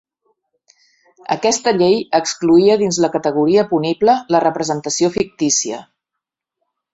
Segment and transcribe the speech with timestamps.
[1.35, 5.85] Aquesta llei excloïa dins la categoria punible la representació fictícia.